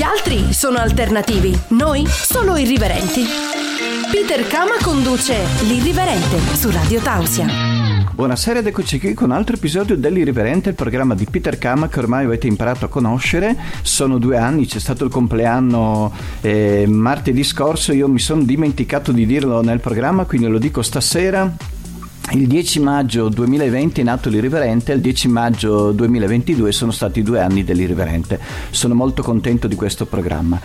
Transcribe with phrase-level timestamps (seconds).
[0.00, 3.22] Gli altri sono alternativi, noi solo irriverenti.
[4.10, 7.46] Peter Kama conduce L'Irriverente su Radio Tausia.
[8.14, 11.98] Buonasera ed eccoci qui con un altro episodio dell'Irriverente, il programma di Peter Kama che
[11.98, 13.54] ormai avete imparato a conoscere.
[13.82, 16.10] Sono due anni, c'è stato il compleanno
[16.40, 21.78] eh, martedì scorso, io mi sono dimenticato di dirlo nel programma, quindi lo dico stasera.
[22.32, 27.64] Il 10 maggio 2020 è nato l'Irriverente, il 10 maggio 2022 sono stati due anni
[27.64, 28.38] dell'Irriverente.
[28.70, 30.60] Sono molto contento di questo programma.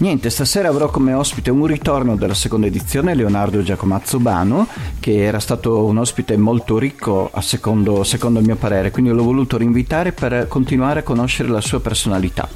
[0.00, 4.66] Niente, stasera avrò come ospite un ritorno della seconda edizione, Leonardo Giacomazzo Bano,
[4.98, 9.22] che era stato un ospite molto ricco a secondo, secondo il mio parere, quindi l'ho
[9.22, 12.48] voluto rinvitare per continuare a conoscere la sua personalità.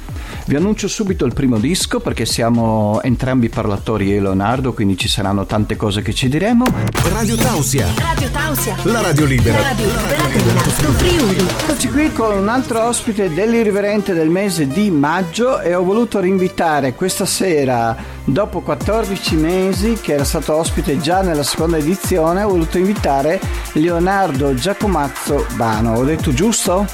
[0.47, 5.45] Vi annuncio subito il primo disco perché siamo entrambi parlatori e Leonardo, quindi ci saranno
[5.45, 6.65] tante cose che ci diremo.
[7.11, 8.75] Radio Tausia, Radio Tausia.
[8.83, 9.59] la radio libera.
[9.59, 11.37] La radio libera dell'Alto Friuli.
[11.37, 16.93] Eccoci qui con un altro ospite dell'irriverente del mese di maggio e ho voluto rinvitare
[16.93, 17.34] questa sera,
[18.23, 23.39] dopo 14 mesi che era stato ospite già nella seconda edizione, ho voluto invitare
[23.73, 25.95] Leonardo Giacomazzo Bano.
[25.95, 26.85] Ho detto giusto?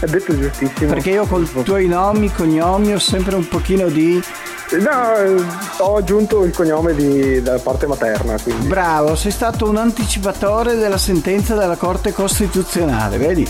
[0.00, 0.92] È detto giustissimo.
[0.92, 4.20] Perché io con i tuoi nomi, cognomi ho sempre un pochino di...
[4.80, 8.66] No, ho aggiunto il cognome di, dalla parte materna, quindi.
[8.66, 13.48] Bravo, sei stato un anticipatore della sentenza della Corte Costituzionale, vedi?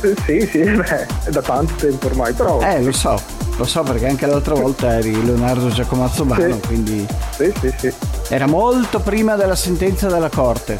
[0.00, 2.60] Eh, Sì, sì, beh, è da tanto tempo ormai, però.
[2.60, 3.20] Eh, lo so,
[3.58, 6.66] lo so perché anche l'altra volta eri Leonardo Giacomazzo Bano, Sì.
[6.66, 7.06] quindi
[7.36, 7.92] Sì, sì, sì.
[8.28, 10.78] era molto prima della sentenza della Corte.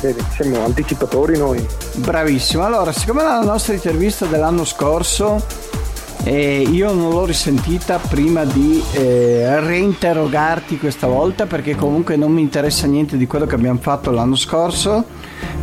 [0.00, 1.64] Vedi, siamo anticipatori noi.
[1.96, 2.64] Bravissimo.
[2.64, 5.44] Allora, siccome la nostra intervista dell'anno scorso
[6.24, 12.40] eh, io non l'ho risentita prima di eh, reinterrogarti questa volta perché comunque non mi
[12.42, 15.04] interessa niente di quello che abbiamo fatto l'anno scorso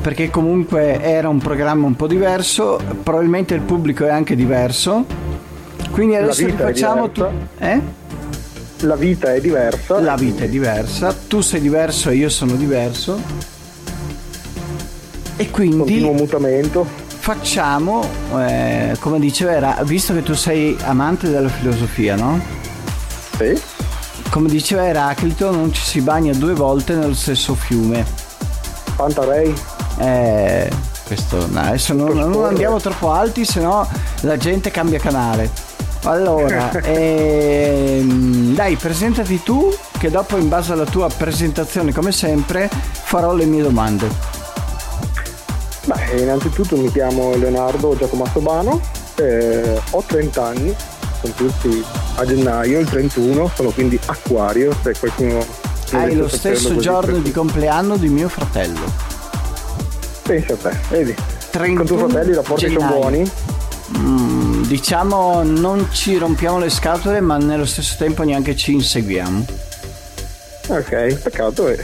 [0.01, 5.05] perché comunque era un programma un po' diverso, probabilmente il pubblico è anche diverso.
[5.97, 7.25] Quindi adesso rifacciamo tu-
[7.57, 7.81] eh?
[8.81, 9.99] La vita è diversa.
[9.99, 13.19] La vita è diversa, tu sei diverso e io sono diverso.
[15.37, 16.85] E quindi Continuo mutamento.
[17.17, 18.07] facciamo,
[18.37, 22.39] eh, come diceva era, visto che tu sei amante della filosofia, no?
[23.35, 23.59] Sì.
[24.29, 28.05] Come diceva Eraclito, non ci si bagna due volte nello stesso fiume.
[28.95, 29.51] Pantarei.
[29.97, 30.69] Eh,
[31.07, 33.83] questo, no, adesso non, non andiamo troppo alti, sennò
[34.21, 35.65] la gente cambia canale.
[36.07, 39.69] Allora, ehm, dai, presentati tu,
[39.99, 44.07] che dopo in base alla tua presentazione, come sempre, farò le mie domande.
[45.83, 48.79] Beh, innanzitutto mi chiamo Leonardo Giacomasso Bano,
[49.15, 50.73] eh, ho 30 anni,
[51.21, 51.83] sono tutti
[52.15, 55.45] a gennaio, il 31, sono quindi acquario, se qualcuno...
[55.91, 58.91] Hai lo stesso giorno di compleanno di mio fratello.
[60.23, 61.15] Pensa a te, vedi.
[61.51, 62.99] 31 Con tuo fratello i rapporti sono gennaio.
[62.99, 63.31] buoni?
[63.97, 64.26] Mm,
[64.67, 69.45] diciamo non ci rompiamo le scatole, ma nello stesso tempo neanche ci inseguiamo.
[70.67, 71.77] Ok, peccato, eh.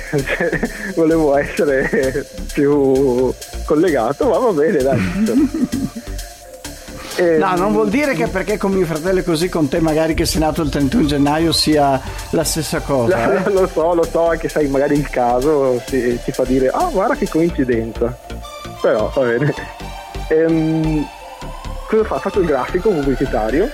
[0.95, 3.33] volevo essere più
[3.66, 4.99] collegato, ma va bene, dai.
[7.16, 10.16] Ehm, No, non vuol dire che perché con mio fratello è così, con te magari
[10.16, 12.01] che sei nato il 31 gennaio sia
[12.31, 13.45] la stessa cosa.
[13.45, 13.51] eh?
[13.51, 17.13] lo so, lo so, anche sai, magari il caso si, ci fa dire, ah, guarda
[17.13, 18.17] che coincidenza.
[18.81, 19.53] Però va bene.
[20.29, 21.07] Ehm,
[21.97, 22.19] cosa fa?
[22.19, 23.69] Faccio il grafico pubblicitario.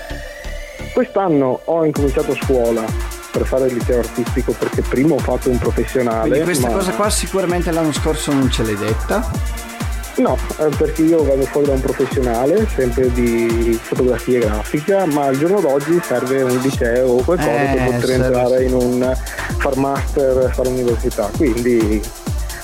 [0.93, 2.83] Quest'anno ho incominciato scuola
[3.31, 6.27] per fare il liceo artistico perché prima ho fatto un professionale.
[6.29, 9.57] Quindi questa ma- cosa qua sicuramente l'anno scorso non ce l'hai detta.
[10.17, 15.37] No, eh, perché io vengo fuori da un professionale, sempre di fotografia grafica, ma al
[15.37, 19.17] giorno d'oggi serve un liceo o qualcosa Eh, per poter entrare in un
[19.59, 21.29] far master, fare università.
[21.37, 22.01] Quindi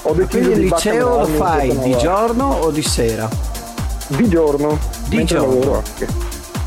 [0.02, 3.30] ho deciso Quindi il liceo lo fai di giorno o di sera?
[4.08, 4.78] Di giorno.
[5.08, 5.54] Di mentre giorno.
[5.60, 6.08] lavoro anche.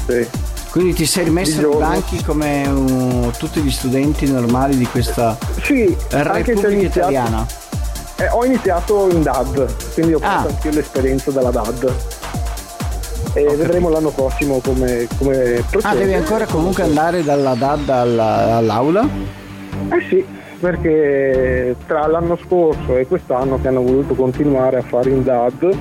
[0.06, 0.28] Sì.
[0.70, 5.96] Quindi ti sei rimesso ai banchi come uh, tutti gli studenti normali di questa Sì,
[6.12, 7.46] anche Repubblica iniziato, Italiana.
[8.16, 10.50] eh, ho iniziato in DAD, quindi ho fatto Ah.
[10.50, 11.92] anche io l'esperienza della DAD.
[13.34, 15.94] E vedremo l'anno prossimo come, come procede.
[15.94, 19.02] Ah, devi ancora comunque andare dalla DAD alla- all'aula?
[19.02, 20.24] Eh sì,
[20.60, 25.76] perché tra l'anno scorso e quest'anno che hanno voluto continuare a fare in DAD,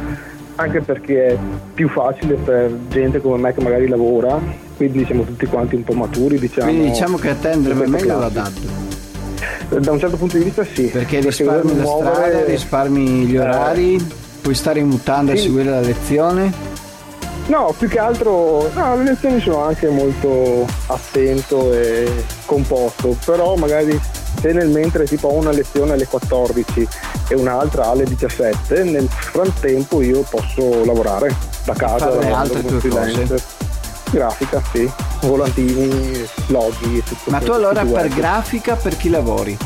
[0.58, 1.38] anche perché è
[1.74, 4.40] più facile per gente come me che magari lavora,
[4.76, 6.70] quindi siamo tutti quanti un po' maturi, diciamo.
[6.70, 8.30] Quindi diciamo che a te andrebbe in questa meglio la.
[8.30, 9.80] DAD.
[9.80, 10.84] Da un certo punto di vista sì.
[10.84, 14.08] Perché risparmi dover la muovere- strada, risparmi gli Eh, orari,
[14.42, 15.44] puoi stare in mutanda e Sì.
[15.44, 16.76] seguire la lezione.
[17.48, 22.10] No, più che altro, no, le lezioni sono anche molto attento e
[22.46, 23.98] composto, però magari
[24.40, 26.88] se nel mentre tipo ho una lezione alle 14
[27.30, 31.36] e un'altra alle 17, nel frattempo io posso lavorare
[31.66, 32.12] da casa.
[32.12, 33.42] Fare altre tue cose.
[34.10, 34.90] Grafica, sì.
[35.22, 37.94] volantini, loghi e tutto Ma tu allora web.
[37.94, 39.58] per grafica per chi lavori?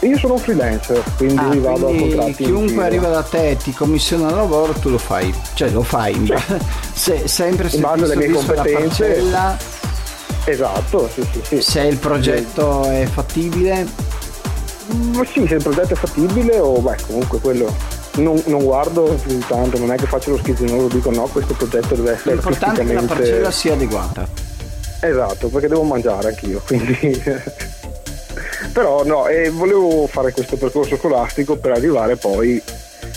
[0.00, 3.50] Io sono un freelancer, quindi Ah, vado a quindi contratti in chiunque arriva da te
[3.50, 5.32] e ti commissiona il lavoro, tu lo fai.
[5.54, 6.14] Cioè lo fai.
[6.18, 6.42] ba-
[6.92, 9.22] se, sempre se In base alle mie competenze.
[10.44, 11.62] Esatto, sì, sì, sì.
[11.62, 13.86] se il progetto è fattibile.
[15.14, 17.72] Ma Sì, se il progetto è fattibile o beh, comunque quello
[18.16, 21.94] non, non guardo più tanto, non è che faccio lo schizzinoso, dico no, questo progetto
[21.94, 24.28] deve essere L'importante è che la artisticamente- parcella sia adeguata.
[25.00, 27.22] Esatto, perché devo mangiare anch'io, quindi...
[28.72, 32.60] Però no, e volevo fare questo percorso scolastico per arrivare poi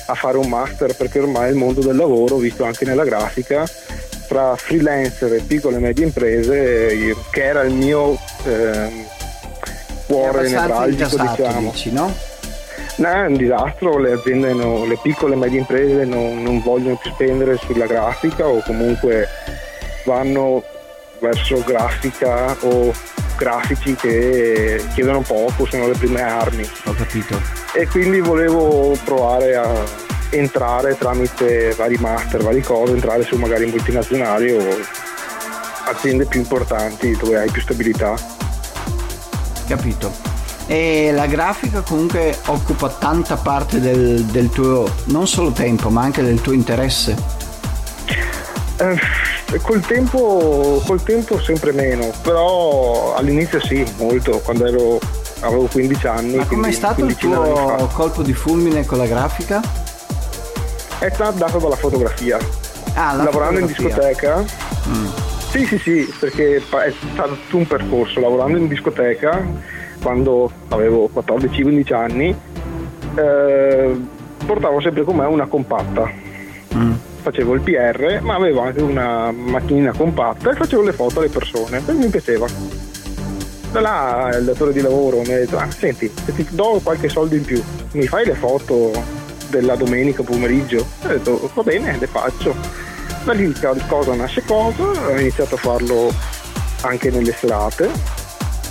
[0.07, 3.63] a fare un master, perché ormai il mondo del lavoro, visto anche nella grafica,
[4.27, 8.89] tra freelancer e piccole e medie imprese, eh, che era il mio È
[10.07, 11.71] cuore nevralgico, diciamo.
[11.71, 12.13] dici, no?
[12.97, 16.95] No, è un disastro, le aziende, no- le piccole e medie imprese non, non vogliono
[16.95, 19.27] più spendere sulla grafica o comunque
[20.05, 20.63] vanno
[21.19, 22.93] verso grafica o
[23.37, 27.41] grafici che chiedono poco, sono le prime armi Ho capito.
[27.73, 29.67] e quindi volevo provare a
[30.37, 34.63] entrare tramite vari master, varie cose, entrare su magari multinazionali o
[35.85, 38.15] aziende più importanti dove hai più stabilità.
[39.67, 40.33] Capito.
[40.67, 46.23] E la grafica comunque occupa tanta parte del, del tuo, non solo tempo, ma anche
[46.23, 47.15] del tuo interesse.
[48.77, 54.99] Eh, col, tempo, col tempo sempre meno, però all'inizio sì, molto, quando ero,
[55.41, 56.35] avevo 15 anni.
[56.35, 59.84] Ma com'è stato il 15 anni tuo colpo di fulmine con la grafica?
[60.99, 62.37] È stato dato dalla fotografia.
[62.93, 64.07] Ah, la Lavorando in fotografia.
[64.09, 64.45] discoteca.
[65.51, 68.19] Sì, sì, sì, perché è stato tutto un percorso.
[68.19, 69.43] Lavorando in discoteca,
[70.01, 72.35] quando avevo 14-15 anni,
[73.15, 74.01] eh,
[74.45, 76.09] portavo sempre con me una compatta.
[76.75, 76.93] Mm.
[77.21, 81.81] Facevo il PR, ma avevo anche una macchinina compatta e facevo le foto alle persone,
[81.85, 82.45] e mi piaceva.
[83.71, 87.09] Da là il datore di lavoro mi ha detto, ah, senti, se ti do qualche
[87.09, 87.61] soldo in più,
[87.93, 88.91] mi fai le foto
[89.55, 90.85] della domenica pomeriggio?
[91.03, 92.55] E ho detto, va bene, le faccio.
[93.23, 93.53] Da lì
[93.87, 96.13] cosa nasce cosa, ho iniziato a farlo
[96.81, 97.89] anche nelle serate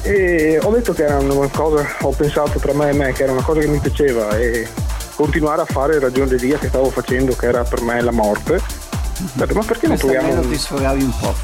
[0.02, 3.32] e ho detto che era una cosa, ho pensato tra me e me che era
[3.32, 4.68] una cosa che mi piaceva e
[5.16, 8.60] continuare a fare ragioneria che stavo facendo che era per me la morte.
[9.32, 11.34] Detto, ma perché non proviamo un- ti sfogavi un po'.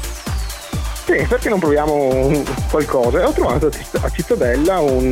[1.05, 3.19] sì, perché non proviamo qualcosa?
[3.19, 3.69] E ho trovato
[4.01, 5.09] a Cittadella un,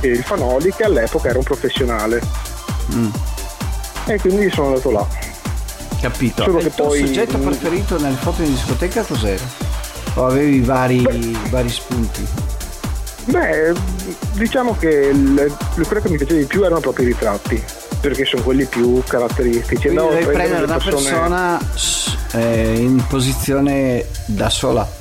[0.00, 2.20] eh, il Fanoli che all'epoca era un professionale
[2.92, 3.10] Mm.
[4.06, 5.06] E quindi sono andato là.
[6.00, 6.42] Capito.
[6.44, 9.42] Solo E che il tuo poi- soggetto preferito nelle foto in discoteca cos'era?
[10.14, 12.26] O avevi vari, vari spunti?
[13.24, 13.72] Beh,
[14.32, 17.62] diciamo che il, quello che mi piaceva di più erano proprio i ritratti,
[18.00, 19.80] perché sono quelli più caratteristici.
[19.88, 21.60] Quindi a devi prendere una le persone- persona
[22.32, 25.00] eh, in posizione da sola.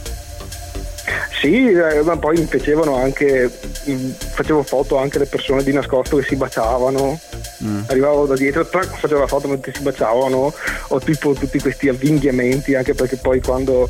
[1.40, 3.50] Sì, eh, ma poi mi piacevano anche,
[3.84, 7.20] mh, facevo foto anche alle persone di nascosto che si baciavano.
[7.64, 7.82] Mm.
[7.88, 10.54] Arrivavo da dietro, trac, facevo la foto mentre si baciavano,
[10.88, 13.88] o tipo tutti questi avvinghiamenti, anche perché poi quando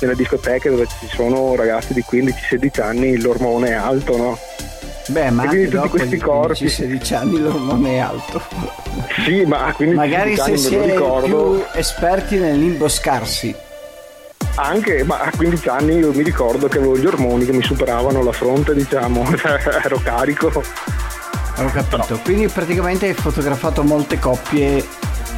[0.00, 4.38] nelle discoteche dove ci sono ragazzi di 15-16 anni l'ormone è alto, no?
[5.08, 6.68] Beh, ma quindi tutti questi corpi.
[6.68, 8.40] 16 anni l'ormone è alto.
[9.24, 13.54] Sì, ma 15 Magari se si è più esperti nell'imboscarsi.
[14.56, 18.22] Anche, ma a 15 anni io mi ricordo che avevo gli ormoni che mi superavano
[18.22, 19.24] la fronte, diciamo,
[19.84, 20.46] ero carico.
[21.56, 22.18] Ho capito.
[22.22, 24.84] Quindi praticamente hai fotografato molte coppie.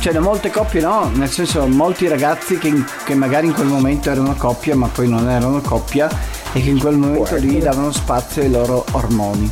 [0.00, 2.72] Cioè, da molte coppie no, nel senso molti ragazzi che,
[3.04, 6.08] che magari in quel momento erano coppia, ma poi non erano coppia,
[6.52, 9.50] e che in quel momento lì davano spazio ai loro ormoni.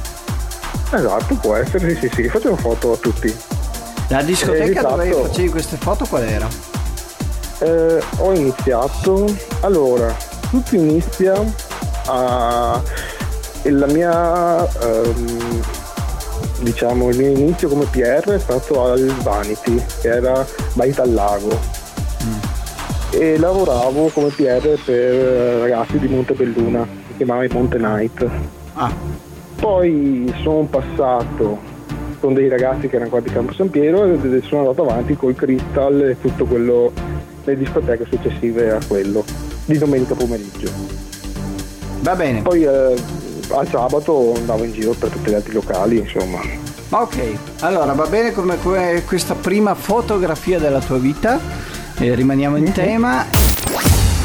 [0.90, 3.34] Esatto, può essere, sì, sì, sì, facevo foto a tutti.
[4.08, 5.24] La discoteca Eh, dove esatto.
[5.28, 6.46] facevi queste foto qual era?
[7.62, 10.12] Eh, ho iniziato, allora,
[10.50, 11.34] tutto inizia
[12.06, 12.82] a...
[13.62, 15.62] la mia, ehm,
[16.60, 21.56] diciamo, il mio inizio come PR è stato al Vanity, che era Baita al Lago.
[23.10, 28.26] E lavoravo come PR per eh, ragazzi di Montebelluna, si chiamava i Monte Night.
[28.74, 28.90] Ah,
[29.60, 31.70] Poi sono passato
[32.18, 35.34] con dei ragazzi che erano qua di Campo San Piero e sono andato avanti col
[35.34, 36.92] Crystal e tutto quello,
[37.44, 39.24] le discoteche successive a quello,
[39.64, 40.70] di domenica pomeriggio.
[42.00, 42.42] va bene.
[42.42, 42.94] Poi eh,
[43.50, 46.40] al sabato andavo in giro per tutti gli altri locali, insomma.
[46.90, 47.18] Ok,
[47.60, 51.40] allora va bene come, come questa prima fotografia della tua vita.
[51.98, 53.24] Eh, rimaniamo in tema.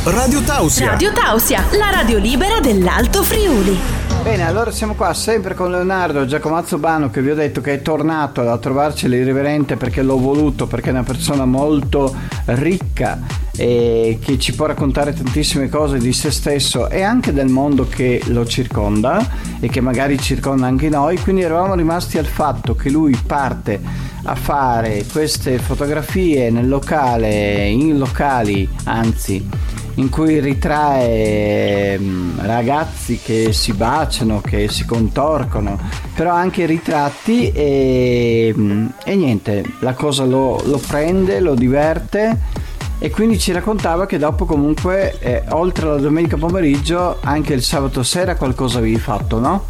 [0.03, 0.91] Radio Tausia.
[0.91, 3.96] Radio Tausia, la radio libera dell'Alto Friuli.
[4.27, 7.81] Bene, allora siamo qua sempre con Leonardo Giacomazzo Bano che vi ho detto che è
[7.81, 12.13] tornato a trovarci l'irriverente perché l'ho voluto, perché è una persona molto
[12.47, 13.21] ricca
[13.55, 18.21] e che ci può raccontare tantissime cose di se stesso e anche del mondo che
[18.25, 19.25] lo circonda
[19.61, 23.79] e che magari circonda anche noi, quindi eravamo rimasti al fatto che lui parte
[24.23, 29.66] a fare queste fotografie nel locale, in locali, anzi
[29.97, 35.77] in cui ritrae mm, ragazzi che si baciano, che si contorcono,
[36.13, 42.65] però anche ritratti e, mm, e niente, la cosa lo, lo, prende, lo diverte
[42.99, 48.01] e quindi ci raccontava che dopo comunque, eh, oltre alla domenica pomeriggio, anche il sabato
[48.03, 49.65] sera qualcosa avevi fatto, no?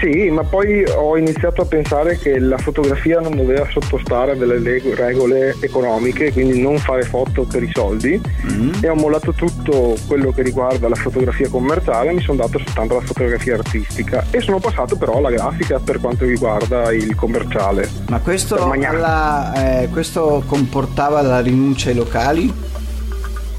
[0.00, 4.80] Sì, ma poi ho iniziato a pensare che la fotografia non doveva sottostare a delle
[4.94, 8.72] regole economiche, quindi non fare foto per i soldi mm-hmm.
[8.80, 13.06] e ho mollato tutto quello che riguarda la fotografia commerciale, mi sono dato soltanto alla
[13.06, 17.88] fotografia artistica e sono passato però alla grafica per quanto riguarda il commerciale.
[18.08, 22.54] Ma questo, alla, eh, questo comportava la rinuncia ai locali?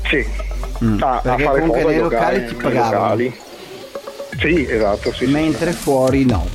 [0.05, 0.25] Sì,
[0.85, 3.47] mm, a, a fare foto nei locali, locali ti pagavano.
[4.39, 5.13] Sì, esatto.
[5.13, 5.77] Sì, mentre sì.
[5.77, 6.47] fuori no.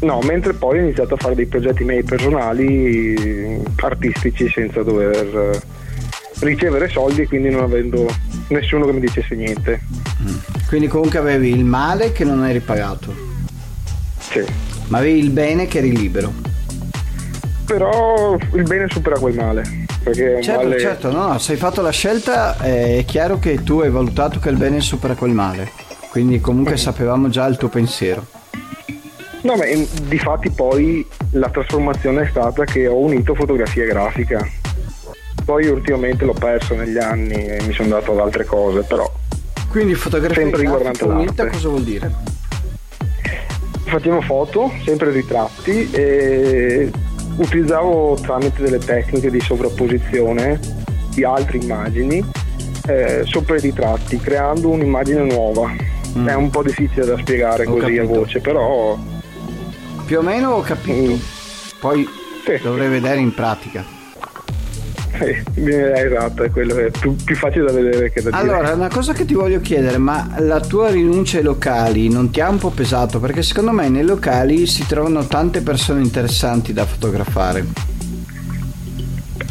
[0.00, 5.60] No, mentre poi ho iniziato a fare dei progetti miei personali, artistici, senza dover eh,
[6.40, 8.06] ricevere soldi e quindi non avendo
[8.48, 9.80] nessuno che mi dicesse niente.
[10.22, 10.36] Mm.
[10.68, 13.14] Quindi comunque avevi il male che non eri pagato.
[14.18, 14.44] Sì.
[14.88, 16.32] Ma avevi il bene che eri libero.
[17.64, 19.86] Però il bene supera quel male.
[20.02, 20.80] Perché certo, male...
[20.80, 24.56] certo, no, se hai fatto la scelta è chiaro che tu hai valutato che il
[24.58, 25.70] bene supera quel male.
[26.14, 28.24] Quindi comunque sapevamo già il tuo pensiero.
[29.40, 34.48] No, ma di fatti poi la trasformazione è stata che ho unito fotografia e grafica.
[35.44, 39.12] Poi ultimamente l'ho perso negli anni e mi sono dato ad altre cose, però...
[39.68, 42.14] Quindi fotografia sempre riguardante unita cosa vuol dire?
[43.82, 46.92] Facciamo foto, sempre ritratti e
[47.38, 50.60] utilizzavo tramite delle tecniche di sovrapposizione
[51.10, 52.24] di altre immagini
[52.86, 56.28] eh, sopra i ritratti, creando un'immagine nuova Mm.
[56.28, 58.02] È un po' difficile da spiegare ho così capito.
[58.02, 58.98] a voce, però...
[60.06, 61.12] Più o meno ho capito.
[61.12, 61.16] Mm.
[61.80, 62.08] Poi
[62.44, 62.58] sì.
[62.62, 64.02] dovrei vedere in pratica.
[65.16, 68.42] Eh, esatto, è quello che è più, più, facile da vedere che da dire.
[68.42, 72.40] Allora, una cosa che ti voglio chiedere, ma la tua rinuncia ai locali non ti
[72.40, 73.20] ha un po' pesato?
[73.20, 77.64] Perché secondo me nei locali si trovano tante persone interessanti da fotografare.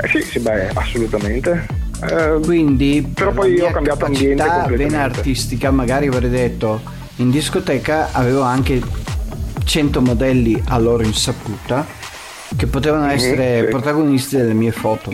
[0.01, 1.82] Eh, sì, sì, beh, assolutamente.
[2.07, 4.43] Eh, Quindi, però poi ho cambiato ambiente
[4.75, 6.81] vena artistica, magari avrei detto
[7.17, 8.81] in discoteca avevo anche
[9.63, 11.85] 100 modelli a loro insaputa
[12.55, 13.69] che potevano mm-hmm, essere sì.
[13.69, 15.11] protagonisti delle mie foto.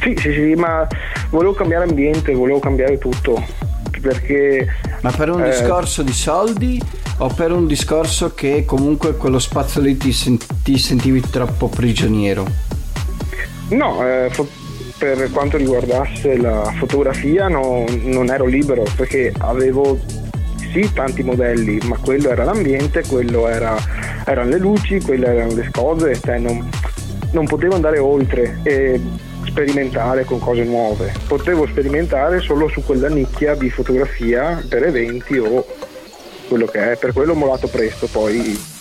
[0.00, 0.86] Sì, sì, sì, ma
[1.30, 3.44] volevo cambiare ambiente, volevo cambiare tutto.
[4.00, 4.68] Perché.
[5.00, 6.80] Ma per un eh, discorso di soldi
[7.18, 12.46] o per un discorso che comunque quello spazio lì ti, sen- ti sentivi troppo prigioniero?
[13.70, 14.30] No, eh,
[14.98, 19.98] per quanto riguardasse la fotografia no, non ero libero perché avevo
[20.72, 23.76] sì tanti modelli, ma quello era l'ambiente, quello era,
[24.24, 26.68] erano le luci, quelle erano le cose, cioè non,
[27.32, 29.00] non potevo andare oltre e
[29.46, 31.12] sperimentare con cose nuove.
[31.26, 35.64] Potevo sperimentare solo su quella nicchia di fotografia per eventi o
[36.48, 36.96] quello che è.
[36.96, 38.74] Per quello ho molato presto poi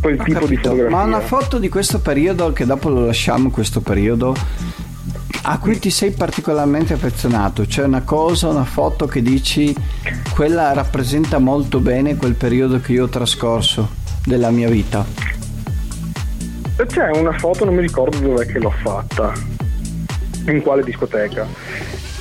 [0.00, 0.46] quel Ho tipo capito.
[0.46, 0.96] di fotografia.
[0.96, 4.34] Ma una foto di questo periodo, che dopo lo lasciamo questo periodo,
[5.42, 7.64] a cui ti sei particolarmente affezionato?
[7.64, 9.74] C'è una cosa, una foto che dici
[10.34, 13.88] quella rappresenta molto bene quel periodo che io ho trascorso
[14.24, 15.04] della mia vita?
[16.86, 19.32] C'è una foto, non mi ricordo dove che l'ho fatta,
[20.46, 21.46] in quale discoteca.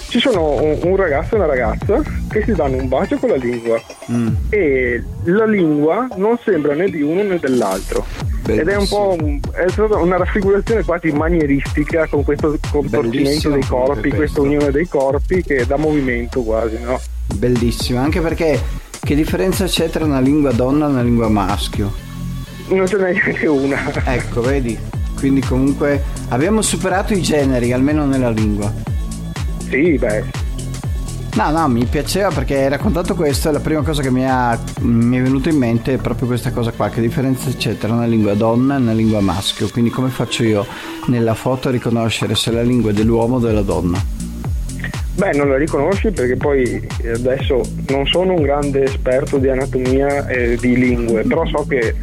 [0.08, 3.36] Ci sono un, un ragazzo e una ragazza che si danno un bacio con la
[3.36, 3.80] lingua
[4.12, 4.36] mm.
[4.50, 8.06] e la lingua non sembra né di uno né dell'altro
[8.48, 8.62] Bellissimo.
[8.62, 13.64] ed è un po' un, è stata una raffigurazione quasi manieristica con questo contorcimento dei
[13.64, 17.00] corpi, questa unione dei corpi che dà movimento quasi, no?
[17.36, 18.60] Bellissimo, anche perché
[19.02, 21.94] che differenza c'è tra una lingua donna e una lingua maschio?
[22.70, 23.92] Non ce n'è neanche una.
[24.06, 24.78] ecco, vedi?
[25.18, 28.72] Quindi comunque abbiamo superato i generi, almeno nella lingua.
[29.70, 30.24] Sì, beh,
[31.38, 34.60] No, no, mi piaceva perché hai raccontato questo e la prima cosa che mi, ha,
[34.80, 38.08] mi, è venuta in mente è proprio questa cosa qua, che differenza c'è tra una
[38.08, 40.66] lingua donna e una lingua maschio, quindi come faccio io
[41.06, 44.04] nella foto a riconoscere se la lingua è dell'uomo o della donna?
[45.14, 50.58] Beh, non la riconosci perché poi adesso non sono un grande esperto di anatomia e
[50.60, 51.94] di lingue, però so che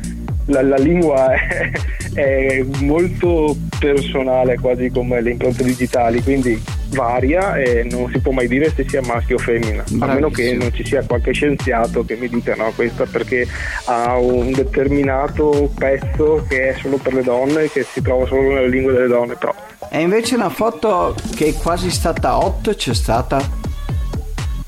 [0.46, 1.72] la, la lingua è,
[2.14, 6.62] è, molto personale, quasi come le impronte digitali, quindi
[6.94, 10.42] varia e non si può mai dire se sia maschio o femmina, a meno che
[10.56, 10.62] Bravissimo.
[10.62, 13.46] non ci sia qualche scienziato che mi dica no, questa perché
[13.86, 18.68] ha un determinato pezzo che è solo per le donne, che si trova solo nelle
[18.68, 19.54] lingue delle donne, però
[19.90, 23.62] E invece una foto che è quasi stata hot c'è stata?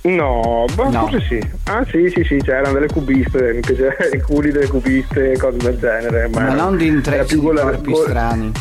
[0.02, 1.09] No, ma No.
[1.09, 1.40] forse sì.
[1.64, 5.78] Ah sì, sì, sì, c'erano delle cubiste, mi piacevano i culi delle cubiste, cose del
[5.80, 6.28] genere.
[6.28, 8.52] Ma, Ma non di intrecci più di corpi go- strani.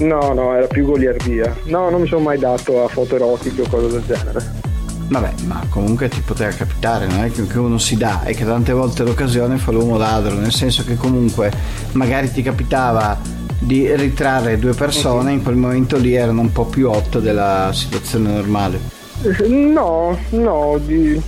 [0.00, 1.54] No, no, era più goliardia.
[1.64, 4.72] No, non mi sono mai dato a foto erotiche o cose del genere.
[5.06, 8.72] Vabbè, ma comunque ti poteva capitare, non è che uno si dà, è che tante
[8.72, 11.52] volte l'occasione fa l'uomo ladro, nel senso che comunque
[11.92, 13.16] magari ti capitava
[13.58, 18.32] di ritrarre due persone, in quel momento lì erano un po' più hot della situazione
[18.32, 18.80] normale.
[19.46, 21.20] No, no, di-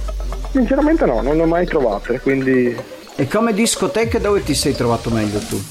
[0.50, 2.74] sinceramente no, non ne ho mai trovate, quindi
[3.14, 5.62] E come discoteche dove ti sei trovato meglio tu?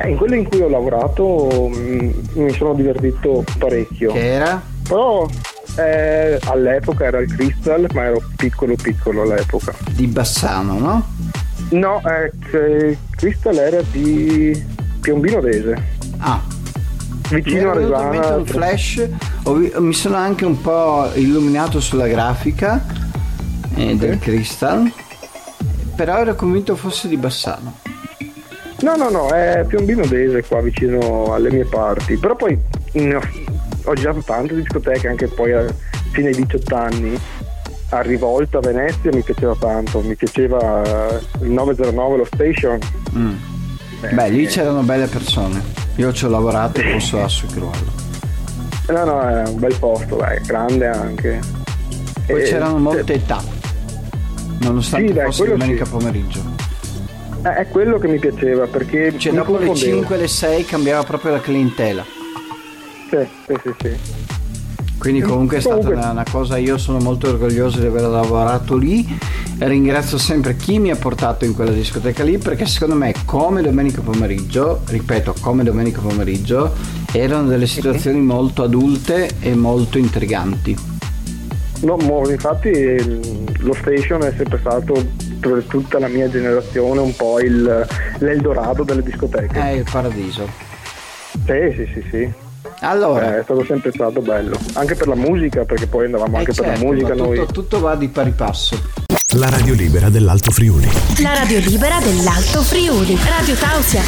[0.00, 4.12] Beh, in quelle in cui ho lavorato mm, mi sono divertito parecchio.
[4.12, 4.60] Che era?
[4.86, 5.28] Però
[5.76, 9.72] eh, all'epoca era il Crystal, ma ero piccolo piccolo all'epoca.
[9.90, 11.06] Di Bassano, no?
[11.70, 14.62] No, eh, che- Crystal era di
[15.00, 16.40] Piombino Dese, Ah,
[17.30, 18.36] mi vicino a Resana.
[18.36, 19.08] un flash,
[19.56, 22.84] vi- mi sono anche un po' illuminato sulla grafica
[23.76, 24.90] eh, del Crystal,
[25.96, 27.78] però ero convinto fosse di Bassano.
[28.80, 32.16] No, no, no, è Piombino Dese qua vicino alle mie parti.
[32.16, 32.58] Però poi
[32.92, 35.64] ne ho, girato tante discoteche, anche poi a
[36.10, 37.18] fine ai 18 anni.
[37.90, 42.78] A Rivolta, a Venezia mi piaceva tanto, mi piaceva eh, il 909 lo station.
[43.16, 43.34] Mm.
[44.12, 45.62] Beh, lì c'erano belle persone.
[45.96, 47.92] Io ci ho lavorato e posso assicurarlo.
[48.88, 51.40] No, no, è un bel posto, dai, grande anche.
[52.26, 53.40] Poi E- c'erano molte età,
[54.60, 55.90] nonostante Sì, dai, fosse domenica sì.
[55.90, 56.53] pomeriggio.
[57.44, 59.96] Eh, È quello che mi piaceva perché Cioè, dopo le confondevo.
[59.98, 62.04] 5 e le 6 cambiava proprio la clientela.
[63.10, 64.22] Sì, sì, sì, sì.
[64.98, 68.74] Quindi comunque è stata Comunque- una, una cosa, io sono molto orgoglioso di aver lavorato
[68.76, 69.06] lì,
[69.58, 74.00] ringrazio sempre chi mi ha portato in quella discoteca lì perché secondo me come domenica
[74.00, 76.72] pomeriggio, ripeto come domenica pomeriggio,
[77.12, 80.74] erano delle situazioni molto adulte e molto intriganti.
[81.80, 82.96] No, mo- infatti
[83.58, 84.94] lo station è sempre stato
[85.48, 87.86] per tutta la mia generazione un po' il,
[88.18, 89.58] l'Eldorado delle discoteche.
[89.58, 90.48] È il paradiso.
[91.32, 92.32] Sì, sì, sì, sì.
[92.80, 94.58] Allora, Eh, è stato sempre stato bello.
[94.74, 97.34] Anche per la musica, perché poi andavamo eh, anche per certo, la musica ma tutto,
[97.34, 97.46] noi.
[97.52, 98.78] tutto va di pari passo.
[99.36, 100.88] La radio libera dell'Alto Friuli.
[101.20, 103.16] La radio libera dell'Alto Friuli.
[103.16, 104.02] Radio Tausia.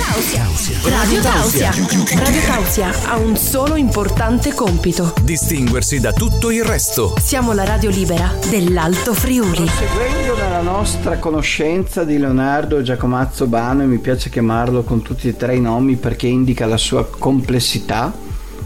[0.85, 1.71] Radio Tausia.
[1.71, 5.15] Radio Tausia ha un solo importante compito.
[5.23, 7.17] Distinguersi da tutto il resto.
[7.19, 9.67] Siamo la radio libera dell'Alto Friuli.
[9.67, 15.37] Seguendo nella nostra conoscenza di Leonardo Giacomazzo Bano, e mi piace chiamarlo con tutti e
[15.37, 18.13] tre i nomi perché indica la sua complessità,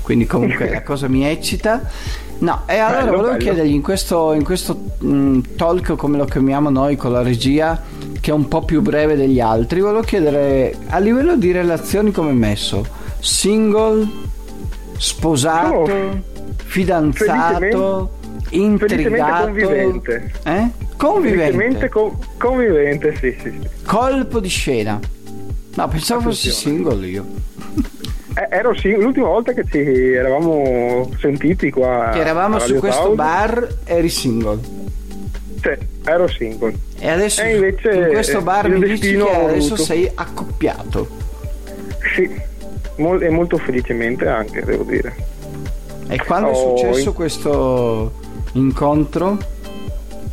[0.03, 2.29] quindi comunque la cosa mi eccita.
[2.41, 3.45] No, e allora Bello, volevo bello.
[3.45, 7.81] chiedergli in questo, in questo mh, talk, come lo chiamiamo noi con la regia,
[8.21, 12.31] che è un po' più breve degli altri, volevo chiedere a livello di relazioni come
[12.31, 12.87] è messo?
[13.19, 14.09] Single,
[14.97, 16.19] sposato, Oh,
[16.65, 18.11] fidanzato,
[18.51, 20.33] intrigato, convivente.
[20.45, 20.71] eh?
[20.97, 21.43] Convivente.
[21.53, 23.69] Felicemente co- convivente, sì, sì, sì.
[23.85, 24.99] Colpo di scena.
[25.75, 27.25] No, pensavo fossi single io.
[28.35, 29.79] Eh, ero sì, l'ultima volta che ci
[30.13, 32.11] eravamo sentiti qua.
[32.13, 34.59] Che eravamo su questo Sound, bar, eri single.
[35.61, 35.71] Sì,
[36.05, 36.75] ero single.
[36.99, 41.09] E adesso E invece, in questo bar il mi dici che adesso sei accoppiato.
[42.15, 42.31] Sì,
[42.97, 45.15] mol- e molto felicemente anche, devo dire.
[46.09, 48.13] E quando è Oh, successo in- questo
[48.53, 49.39] incontro?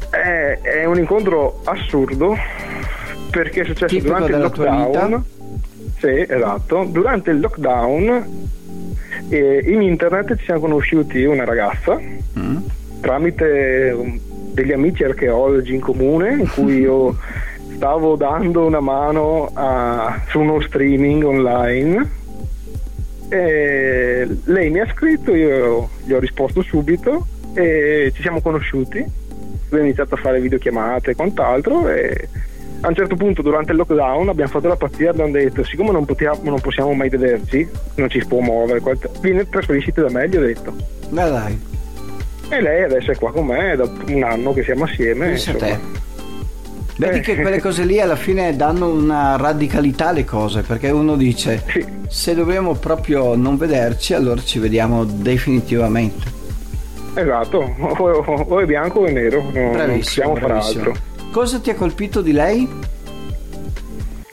[0.09, 2.35] È, è un incontro assurdo
[3.29, 5.23] perché è successo Tipico durante il lockdown.
[5.99, 6.85] Sì, esatto.
[6.89, 8.25] Durante il lockdown
[9.29, 11.99] eh, in internet ci siamo conosciuti una ragazza
[12.37, 12.57] Mm?
[13.01, 14.19] tramite um,
[14.53, 17.15] degli amici archeologi in comune in cui io
[17.75, 22.09] stavo dando una mano a- su uno streaming online.
[23.29, 29.03] E lei mi ha scritto, io gli ho risposto subito e ci siamo conosciuti.
[29.65, 32.29] Abbiamo iniziato a fare videochiamate e quant'altro e
[32.81, 36.05] a un certo punto durante il lockdown abbiamo fatto la pazzia abbiamo detto siccome non,
[36.05, 38.81] potiamo- non possiamo mai vederci, non ci si può muovere,
[39.21, 40.73] vieni trasferisciti da me, gli ho detto.
[41.09, 41.61] Dai dai,
[42.49, 45.27] E lei adesso è qua con me, da un anno che siamo assieme.
[45.29, 45.71] pensa insomma.
[45.75, 46.05] te.
[46.97, 51.63] Vedi che quelle cose lì alla fine danno una radicalità alle cose, perché uno dice
[51.67, 56.25] Sì, se dobbiamo proprio non vederci, allora ci vediamo definitivamente.
[57.13, 60.93] esatto, o, o- o è bianco o è nero, no, non Bravissimo, possiamo fare bravissimo.
[61.31, 62.67] Cosa ti ha colpito di lei?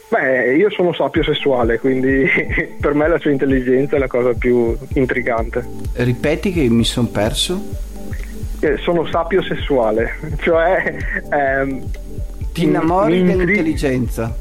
[0.09, 2.25] Beh, io sono sapio sessuale, quindi
[2.81, 5.67] per me la sua intelligenza è la cosa più intrigante.
[5.95, 7.61] Ripeti che mi sono perso?
[8.61, 10.95] Eh, sono sapio sessuale, cioè...
[11.31, 11.91] Ehm,
[12.53, 14.35] Ti innamori mi dell'intelligenza?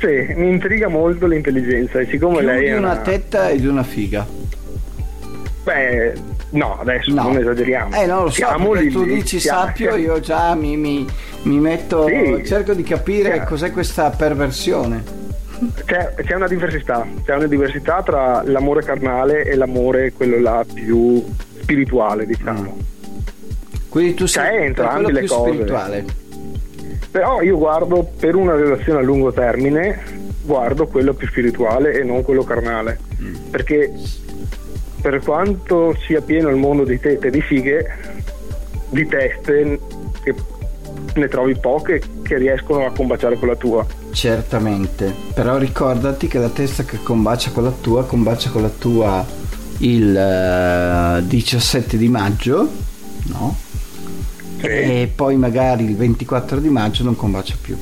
[0.00, 3.00] Sì, mi intriga molto l'intelligenza e siccome Più lei di è una una...
[3.00, 4.26] tetta e di una figa.
[5.62, 6.12] Beh,
[6.52, 7.22] no, adesso No.
[7.24, 7.94] non esageriamo.
[8.00, 11.06] Eh, non lo so, Siamo lì- tu dici siamo- sappio, io già mi, mi-
[11.42, 12.42] mi metto, Sì.
[12.46, 13.48] cerco di capire Chiaro.
[13.48, 15.20] cos'è questa perversione.
[15.84, 21.24] C'è, c'è una diversità, c'è una diversità tra l'amore carnale e l'amore quello là più
[21.60, 22.76] spirituale, diciamo.
[23.88, 25.48] Quindi tu Cioè, sei per entrambi le più cose.
[25.52, 26.04] spirituale.
[27.10, 30.00] Però io guardo per una relazione a lungo termine,
[30.42, 32.98] guardo quello più spirituale e non quello carnale.
[33.20, 33.34] Mm.
[33.50, 33.92] Perché
[35.02, 37.84] per quanto sia pieno il mondo di tette e di fighe,
[38.88, 39.80] di teste
[40.22, 40.34] che
[41.14, 43.84] ne trovi poche che riescono a combaciare con la tua.
[44.12, 49.26] Certamente, però ricordati che la testa che combacia con la tua, combacia con la tua
[49.78, 52.70] il eh, 17 di maggio,
[53.24, 53.56] no?
[54.60, 54.66] Sì.
[54.66, 57.76] E poi magari il 24 di maggio non combacia più.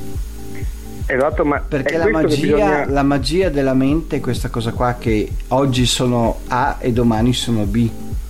[1.13, 5.29] Esatto, ma Perché la magia, bisogna- la magia della mente è questa cosa qua che
[5.49, 7.89] oggi sono A e domani sono B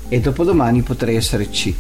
[0.10, 1.74] e dopodomani potrei essere C.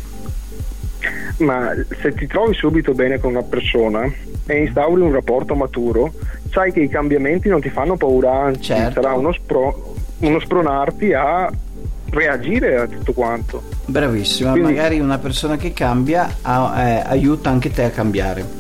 [1.38, 4.04] Ma se ti trovi subito bene con una persona
[4.46, 6.14] e instauri un rapporto maturo,
[6.52, 9.02] sai che i cambiamenti non ti fanno paura, anzi Certo.
[9.02, 11.50] sarà uno, spro- uno spronarti a
[12.12, 13.64] reagire a tutto quanto.
[13.86, 18.60] Bravissima, Quindi- magari una persona che cambia eh, aiuta anche te a cambiare.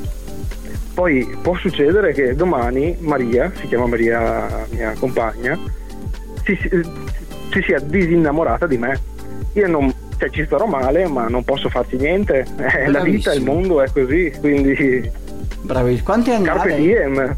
[1.01, 5.57] Poi può succedere che domani Maria, si chiama Maria mia compagna,
[6.43, 6.69] si, si-
[7.51, 8.99] si sia disinnamorata di me.
[9.53, 12.45] Io non, cioè, ci starò male, ma non posso farci niente.
[12.55, 15.11] Eh, la vita, il mondo è così, quindi
[15.61, 16.01] Bravi.
[16.01, 16.81] Quanti anni Carpe hai?
[16.83, 17.35] diem.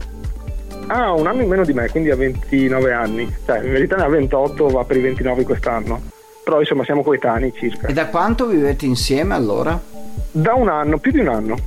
[0.87, 3.33] Ah, un anno in meno di me, quindi ha 29 anni.
[3.45, 6.01] Cioè, in verità ne ha 28, va per i 29 quest'anno.
[6.43, 7.87] Però insomma siamo coetanei circa.
[7.87, 9.81] E da quanto vivete insieme allora?
[10.31, 11.57] Da un anno, più di un anno.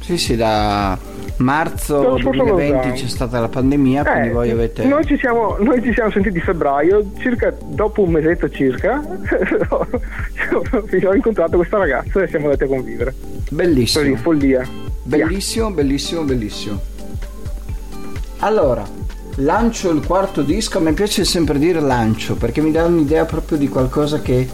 [0.00, 2.94] Sì, sì, da marzo Dallo scorso 2020 lockdown.
[2.94, 4.84] c'è stata la pandemia, quindi Eh, voi avete...
[4.86, 9.02] noi, ci siamo, noi ci siamo sentiti febbraio, circa dopo un mesetto circa,
[9.70, 13.14] ho incontrato questa ragazza e siamo andati a convivere.
[13.18, 14.66] Così, Bellissimo, follia.
[15.02, 16.80] bellissimo, bellissimo, bellissimo.
[18.40, 18.84] Allora,
[19.36, 23.58] lancio il quarto disco, a me piace sempre dire lancio, perché mi dà un'idea proprio
[23.58, 24.48] di qualcosa che,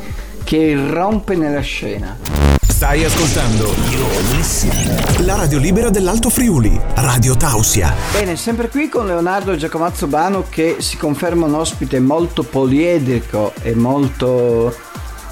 [0.45, 2.42] che irrompe nella scena.
[2.83, 3.73] Stai ascoltando
[5.25, 7.95] la radio libera dell'Alto Friuli, Radio Tausia.
[8.11, 13.77] Bene, sempre qui con Leonardo Giacomazzo Bano che si conferma un ospite molto poliedrico e
[13.77, 14.77] molto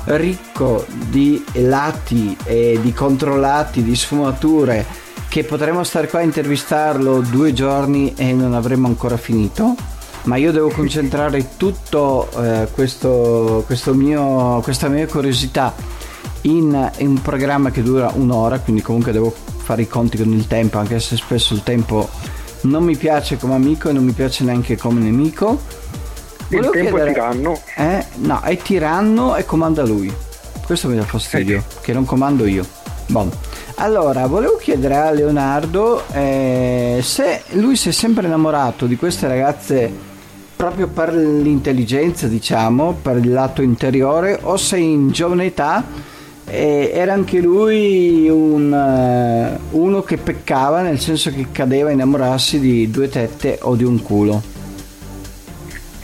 [0.04, 4.86] ricco di lati e di controllati, di sfumature
[5.28, 9.74] che potremmo stare qua a intervistarlo due giorni e non avremmo ancora finito.
[10.22, 15.74] Ma io devo concentrare tutto eh, questo, questo mio, questa mia curiosità
[16.42, 20.46] in, in un programma che dura un'ora, quindi comunque devo fare i conti con il
[20.46, 22.08] tempo, anche se spesso il tempo
[22.62, 25.60] non mi piace come amico e non mi piace neanche come nemico.
[26.48, 27.60] Il tempo è chiedere- tiranno.
[27.76, 30.12] Eh, no, è tiranno e comanda lui.
[30.64, 32.64] Questo mi dà fastidio, che non comando io.
[33.06, 33.30] Bon.
[33.76, 39.90] Allora, volevo chiedere a Leonardo eh, se lui si è sempre innamorato di queste ragazze
[40.54, 45.82] proprio per l'intelligenza, diciamo, per il lato interiore, o se in giovane età
[46.50, 52.58] eh, era anche lui un, eh, uno che peccava, nel senso che cadeva a innamorarsi
[52.60, 54.42] di due tette o di un culo.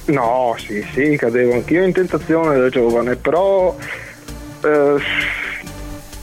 [0.07, 3.75] No, sì, sì, cadevo anch'io in tentazione da giovane, però
[4.63, 4.97] eh,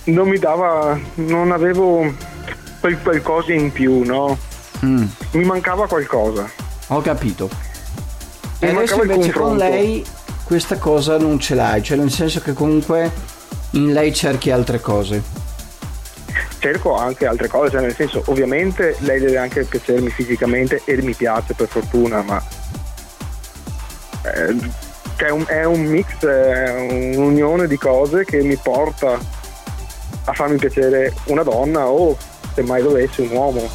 [0.06, 2.10] non mi dava, non avevo
[2.80, 4.38] quel qualcosa in più, no?
[4.86, 6.50] Mm, Mi mancava qualcosa.
[6.88, 7.50] ho capito.
[8.60, 9.64] E Mi adesso mancava il invece con confronto.
[9.76, 10.06] lei
[10.46, 13.12] questa cosa non ce l'hai, cioè nel senso che comunque
[13.74, 15.22] lei cerchi altre cose.
[16.60, 21.14] Cerco anche altre cose, cioè nel senso, ovviamente lei deve anche piacermi fisicamente e mi
[21.14, 22.42] piace per fortuna, ma
[24.24, 24.56] eh,
[25.18, 29.20] è, un, è un mix, è un'unione di cose che mi porta
[30.26, 32.18] a farmi piacere una donna o
[32.54, 33.70] se mai dovessi un uomo.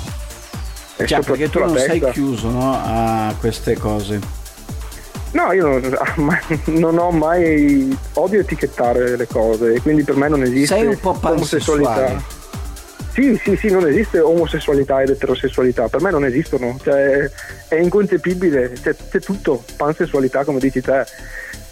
[1.04, 2.10] Cioè, perché tu non sei testa.
[2.10, 4.37] chiuso no, a queste cose.
[5.32, 5.98] No, io non,
[6.66, 10.98] non ho mai odio etichettare le cose, e quindi per me non esiste Sei un
[10.98, 12.36] po' omosessualità.
[13.12, 17.28] Sì, sì, sì, non esiste omosessualità ed eterosessualità, per me non esistono, cioè,
[17.66, 21.04] è inconcepibile, c'è, c'è tutto, pansessualità come dici te.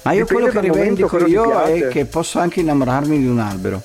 [0.02, 3.82] Ma io Dipende quello che rivendico io è che posso anche innamorarmi di un albero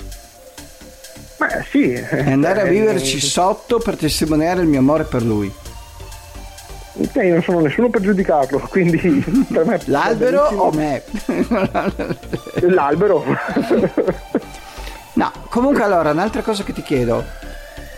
[1.38, 1.93] Beh sì.
[1.93, 5.51] e andare a eh, viverci sotto per testimoniare il mio amore per lui.
[7.13, 8.97] Eh, io non sono nessuno per giudicarlo, quindi
[9.51, 11.04] per me L'albero o me?
[12.62, 13.23] L'albero.
[15.13, 17.23] no, comunque allora, un'altra cosa che ti chiedo.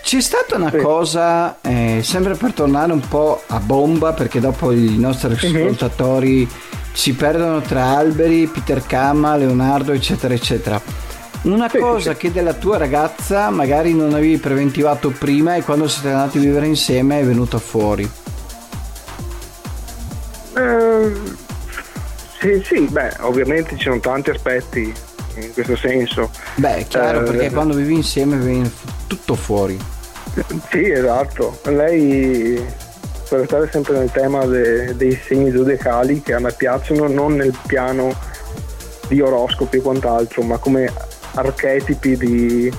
[0.03, 0.77] C'è stata una sì.
[0.77, 5.55] cosa, eh, sempre per tornare un po' a bomba, perché dopo i nostri mhm.
[5.55, 6.93] ascoltatori mm-hmm.
[6.93, 10.79] ci perdono tra alberi, Peter Kama, Leonardo, eccetera, eccetera.
[11.43, 12.17] Una sì, cosa sì.
[12.17, 16.67] che della tua ragazza magari non avevi preventivato prima e quando siete andati a vivere
[16.67, 18.09] insieme è venuta fuori.
[20.55, 21.11] Eh,
[22.39, 24.93] sì, sì, beh, ovviamente ci sono tanti aspetti
[25.35, 26.29] in questo senso.
[26.55, 28.71] Beh, è chiaro, eh, perché quando vivi insieme viene
[29.07, 29.77] tutto fuori.
[30.69, 31.59] Sì, esatto.
[31.65, 32.63] Lei,
[33.29, 37.55] per restare sempre nel tema de, dei segni zodiacali che a me piacciono, non nel
[37.67, 38.13] piano
[39.07, 40.91] di oroscopi e quant'altro, ma come
[41.35, 42.73] archetipi di,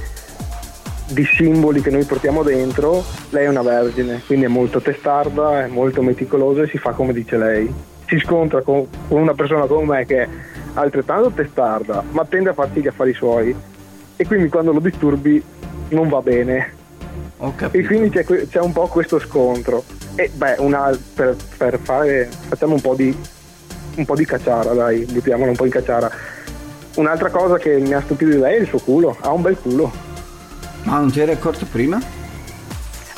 [1.06, 5.66] di simboli che noi portiamo dentro, lei è una vergine, quindi è molto testarda, è
[5.68, 7.72] molto meticolosa e si fa come dice lei.
[8.06, 10.28] Si scontra con, con una persona come me che è
[10.74, 13.54] altrettanto testarda, ma tende a farsi gli affari suoi
[14.16, 15.42] e quindi quando lo disturbi
[15.90, 16.82] non va bene.
[17.70, 19.84] E quindi c'è, c'è, un po' questo scontro.
[20.14, 23.16] E beh, una, per, per fare, facciamo un po' di
[23.96, 26.10] un po' di cacciara, dai, buttiamolo un po' in cacciara.
[26.96, 29.58] Un'altra cosa che mi ha stupito di lei è il suo culo, ha un bel
[29.60, 30.03] culo.
[30.84, 32.00] Ma non ti eri accorto prima?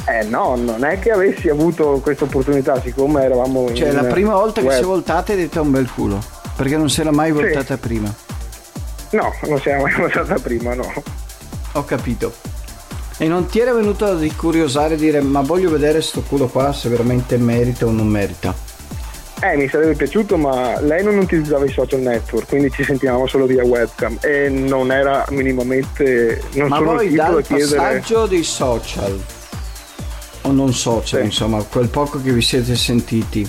[0.09, 3.73] Eh no, non è che avessi avuto questa opportunità, siccome eravamo.
[3.73, 4.71] Cioè, la prima volta web.
[4.71, 6.23] che si è voltata hai detto un bel culo.
[6.57, 7.81] Perché non si era mai voltata sì.
[7.81, 8.15] prima.
[9.11, 10.93] No, non si era mai voltata prima, no.
[11.73, 12.33] Ho capito.
[13.19, 16.73] E non ti era venuto di curiosare e dire ma voglio vedere sto culo qua
[16.73, 18.55] se veramente merita o non merita?
[19.43, 23.45] Eh, mi sarebbe piaciuto, ma lei non utilizzava i social network, quindi ci sentivamo solo
[23.45, 26.43] via webcam e non era minimamente.
[26.55, 27.77] Non ma voi dal chiedere...
[27.77, 29.21] passaggio dei social,
[30.41, 31.27] o non social, sì.
[31.27, 33.49] insomma, quel poco che vi siete sentiti,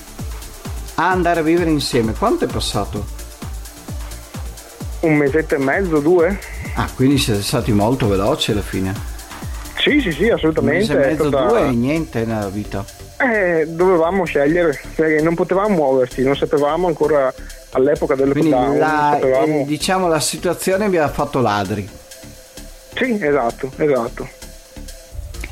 [0.95, 3.06] a andare a vivere insieme, quanto è passato?
[5.00, 6.38] Un mesetto e mezzo, due?
[6.76, 8.93] Ah, quindi siete stati molto veloci alla fine.
[9.78, 10.91] Sì, sì, sì, assolutamente.
[10.91, 11.47] Un mese e mezzo, stata...
[11.47, 12.84] due e niente nella vita.
[13.19, 17.32] Eh, dovevamo scegliere, perché non potevamo muoverci, non sapevamo ancora
[17.74, 18.78] all'epoca del Quindi lockdown.
[18.80, 19.64] La, sapevamo...
[19.66, 21.88] diciamo la situazione vi ha fatto ladri.
[22.96, 24.28] Sì, esatto, esatto.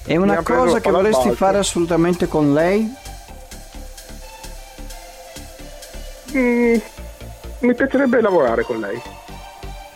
[0.08, 2.92] E una cosa che vorresti fare assolutamente con lei?
[6.36, 6.76] Mm,
[7.60, 9.00] mi piacerebbe lavorare con lei.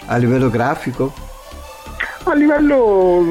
[0.05, 1.11] A livello grafico?
[2.23, 3.23] A livello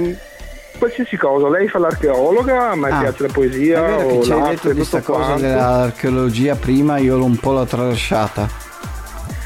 [0.79, 3.85] qualsiasi cosa, lei fa l'archeologa, a me ah, piace la poesia.
[3.85, 7.53] È vero che ci hai detto di questa cosa dell'archeologia prima, io l'ho un po'
[7.53, 8.67] la tralasciata.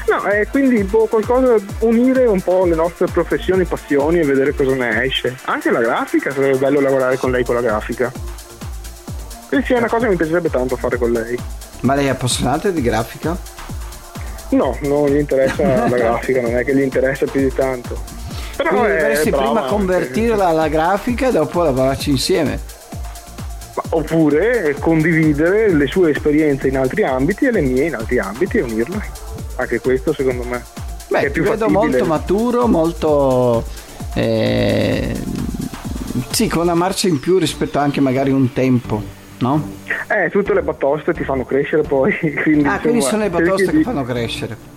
[0.07, 4.75] No, eh, quindi può qualcosa unire un po' le nostre professioni, passioni e vedere cosa
[4.75, 5.35] ne esce.
[5.45, 8.11] Anche la grafica, sarebbe bello lavorare con lei con la grafica.
[9.47, 11.37] Quindi sì, è una cosa che mi piacerebbe tanto fare con lei.
[11.81, 13.37] Ma lei è appassionata di grafica?
[14.49, 17.97] No, non gli interessa la grafica, non è che gli interessa più di tanto.
[18.55, 22.59] Però Quindi dovresti prima convertirla alla grafica e dopo lavorarci insieme.
[23.89, 28.61] Oppure condividere le sue esperienze in altri ambiti e le mie in altri ambiti e
[28.61, 29.01] unirle.
[29.55, 30.63] Anche questo secondo me.
[31.09, 31.89] Beh, è più vedo fattibile.
[31.89, 33.63] molto maturo, molto...
[34.15, 35.15] Eh,
[36.29, 39.01] sì, con una marcia in più rispetto anche magari un tempo,
[39.39, 39.71] no?
[40.07, 42.15] Eh, tutte le batoste ti fanno crescere poi.
[42.41, 44.72] Quindi, ah, insomma, quindi sono le batoste che fanno crescere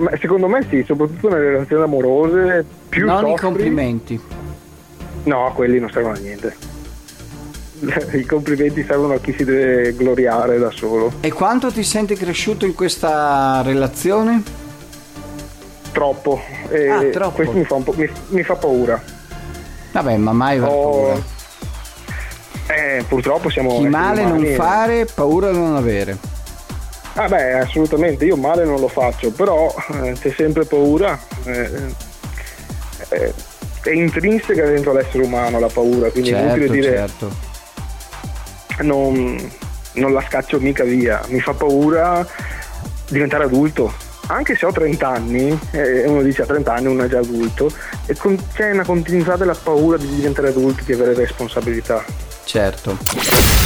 [0.00, 2.64] me, secondo me sì, soprattutto nelle relazioni amorose.
[2.88, 4.20] Più non soffri, i complimenti.
[5.24, 6.56] No, quelli non servono a niente.
[8.12, 11.12] I complimenti servono a chi si deve gloriare da solo.
[11.20, 14.42] E quanto ti senti cresciuto in questa relazione?
[15.92, 16.40] Troppo.
[16.68, 17.34] E ah, troppo.
[17.42, 19.02] Questo mi fa, mi, mi fa, paura.
[19.92, 21.40] Vabbè, ma mai va oh, paura.
[22.68, 23.76] Eh, purtroppo siamo...
[23.78, 26.30] Chi male non fare, paura non avere.
[27.14, 29.72] Ah beh, assolutamente, io male non lo faccio, però
[30.02, 31.18] eh, c'è sempre paura.
[31.44, 31.70] Eh,
[33.10, 33.34] eh,
[33.82, 37.30] è intrinseca dentro l'essere umano la paura, quindi certo, è inutile dire certo.
[38.82, 39.50] non,
[39.94, 41.20] non la scaccio mica via.
[41.26, 42.26] Mi fa paura
[43.08, 43.92] diventare adulto.
[44.28, 47.70] Anche se ho 30 anni, eh, uno dice a 30 anni uno è già adulto,
[48.06, 52.04] e con, c'è una continuità della paura di diventare adulti, di avere responsabilità.
[52.44, 52.96] Certo.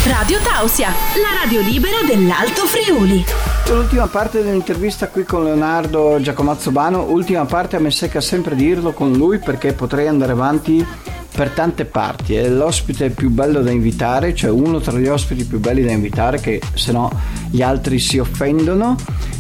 [0.07, 3.25] Radio Tausia, la radio libera dell'Alto Friuli.
[3.69, 8.92] L'ultima parte dell'intervista qui con Leonardo Giacomazzo Bano, ultima parte a me secca sempre dirlo
[8.92, 10.87] con lui perché potrei andare avanti
[11.35, 12.35] per tante parti.
[12.35, 16.40] È l'ospite più bello da invitare, cioè uno tra gli ospiti più belli da invitare
[16.40, 17.11] che se no
[17.51, 18.97] gli altri si offendono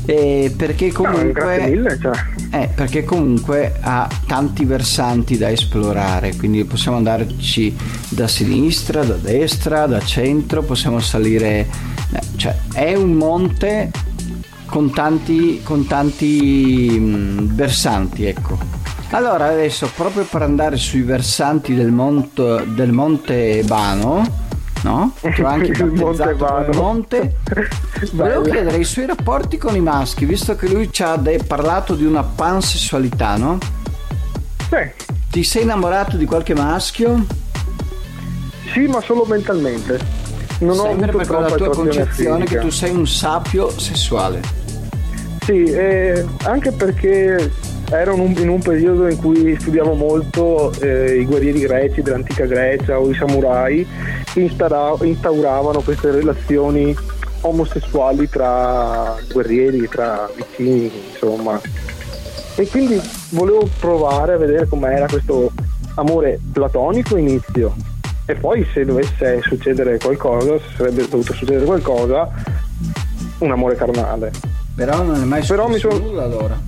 [0.06, 2.14] eh, perché comunque, no, mille, cioè.
[2.50, 7.76] eh, perché comunque ha tanti versanti da esplorare, quindi possiamo andarci
[8.08, 11.66] da sinistra, da destra, da centro, possiamo salire,
[12.12, 13.90] eh, cioè è un monte
[14.66, 18.58] con tanti, con tanti mh, versanti, ecco.
[19.10, 24.45] Allora adesso proprio per andare sui versanti del, monte, del monte Bano,
[24.82, 25.12] no?
[25.20, 26.72] Che ho anche Monte battezzato Vano.
[26.82, 27.36] monte.
[28.12, 31.94] Volevo chiedere i suoi rapporti con i maschi, visto che lui ci ha de- parlato
[31.94, 33.58] di una pansessualità, no?
[34.70, 34.94] Eh,
[35.30, 37.24] Ti sei innamorato di qualche maschio?
[38.72, 40.24] sì, ma solo mentalmente.
[40.58, 42.60] Non ho Sempre avuto per troppa tua concezione fisica.
[42.60, 44.40] che tu sei un sapio sessuale.
[45.44, 47.52] Sì, eh, anche perché
[47.90, 52.44] ero in un, in un periodo in cui studiavo molto eh, i guerrieri greci dell'antica
[52.44, 53.86] Grecia o i samurai
[54.32, 56.94] che instaura- instauravano queste relazioni
[57.42, 61.60] omosessuali tra guerrieri, tra vicini, insomma.
[62.56, 65.50] E quindi volevo provare a vedere com'era questo
[65.94, 67.74] amore platonico inizio
[68.24, 72.28] e poi se dovesse succedere qualcosa, se sarebbe dovuto succedere qualcosa,
[73.38, 74.32] un amore carnale.
[74.74, 76.58] Però non è mai Però mi successo sono- nulla allora.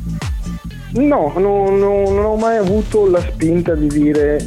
[0.90, 4.38] No, no, no, non ho mai avuto la spinta di dire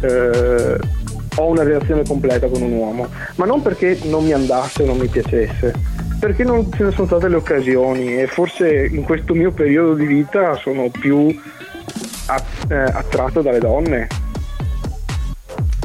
[0.00, 0.78] eh,
[1.36, 4.98] ho una relazione completa con un uomo, ma non perché non mi andasse o non
[4.98, 5.74] mi piacesse,
[6.18, 10.06] perché non ce ne sono state le occasioni e forse in questo mio periodo di
[10.06, 11.28] vita sono più
[12.68, 14.06] eh, attratto dalle donne.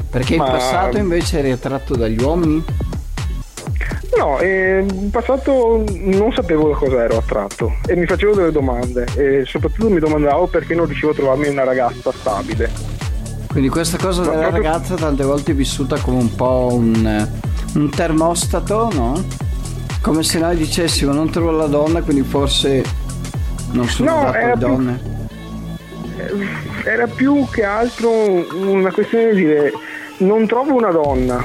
[0.09, 2.63] Perché Ma- in passato invece eri attratto dagli uomini?
[4.17, 9.05] No, eh, in passato non sapevo da cosa ero attratto e mi facevo delle domande
[9.17, 12.69] e soprattutto mi domandavo perché non riuscivo a trovarmi una ragazza stabile.
[13.49, 17.05] Quindi questa cosa Ma della proprio- ragazza tante volte è vissuta come un po' un,
[17.05, 17.29] eh,
[17.77, 19.23] un termostato, no?
[20.01, 22.83] Come se noi dicessimo non trovo la donna, quindi forse
[23.71, 24.99] non sono No, era alle più- donne.
[26.85, 28.09] era più che altro
[28.55, 29.71] una questione di dire
[30.17, 31.43] non trovo una donna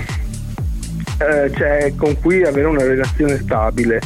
[1.20, 4.00] eh, cioè, con cui avere una relazione stabile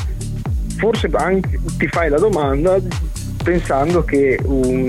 [0.77, 2.77] forse anche ti fai la domanda
[3.43, 4.87] pensando che um,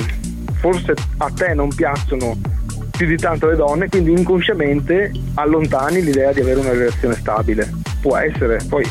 [0.59, 2.35] forse a te non piacciono
[2.91, 8.17] più di tanto le donne quindi inconsciamente allontani l'idea di avere una relazione stabile può
[8.17, 8.85] essere poi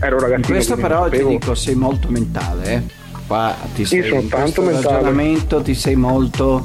[0.00, 2.82] ero In ragazzino questo quindi non però ti dico sei molto mentale, eh.
[3.26, 4.94] Qua ti sei sono in tanto questo mentale.
[4.94, 6.64] ragionamento ti sei molto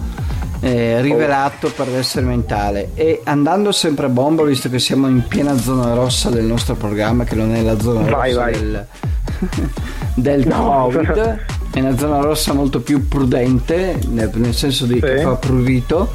[0.62, 5.58] eh, rivelato per essere mentale e andando sempre a bomba visto che siamo in piena
[5.58, 8.52] zona rossa del nostro programma che non è la zona Vai, rossa vai.
[8.54, 8.86] del,
[10.16, 10.88] del No.
[10.92, 11.40] covid
[11.74, 15.24] è una zona rossa molto più prudente nel, nel senso di che Sì.
[15.24, 16.12] fa prurito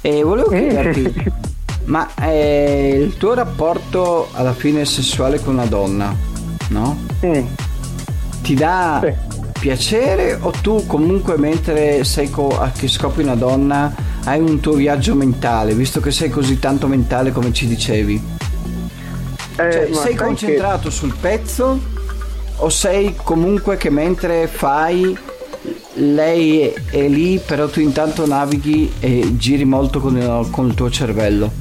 [0.00, 1.32] e volevo chiederti
[1.84, 6.14] ma eh, il tuo rapporto alla fine sessuale con una donna
[6.68, 6.96] no?
[7.26, 7.44] Mm.
[8.42, 9.31] ti dà Sì.
[9.62, 13.94] Piacere o tu comunque mentre sei co- a che scopri una donna
[14.24, 18.20] hai un tuo viaggio mentale visto che sei così tanto mentale come ci dicevi
[19.56, 21.78] Eh, cioè, sei concentrato sul pezzo
[22.56, 25.16] o sei comunque che mentre fai
[25.94, 30.74] lei è, è lì però tu intanto navighi e giri molto con il, con il
[30.74, 31.52] tuo cervello